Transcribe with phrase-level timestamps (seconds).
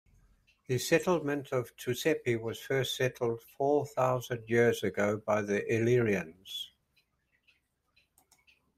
[0.67, 6.71] The settlement of Tucepi was first settled four thousand years ago by the Illyrians.